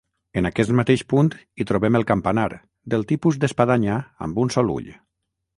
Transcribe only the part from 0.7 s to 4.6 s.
mateix punt hi trobem el campanar, del tipus d'espadanya amb un